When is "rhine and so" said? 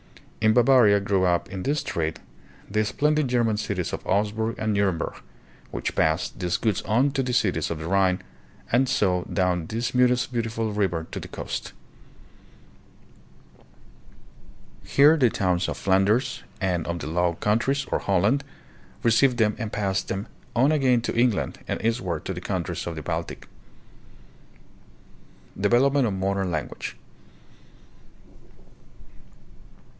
7.87-9.27